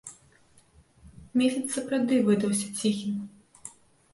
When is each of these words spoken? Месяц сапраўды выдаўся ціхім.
Месяц 1.41 1.63
сапраўды 1.75 2.15
выдаўся 2.31 2.67
ціхім. 2.81 3.15